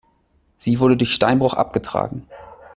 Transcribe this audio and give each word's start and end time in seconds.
Sie 0.55 0.79
wurde 0.79 0.97
durch 0.97 1.13
Steinbruch 1.13 1.53
abgetragen. 1.53 2.25